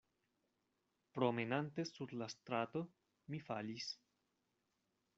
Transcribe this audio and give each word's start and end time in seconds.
Promenante 1.17 1.85
sur 1.85 2.11
la 2.21 2.27
strato, 2.35 2.83
mi 3.27 3.45
falis. 3.51 3.95